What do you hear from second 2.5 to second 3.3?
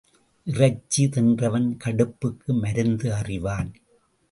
மருந்து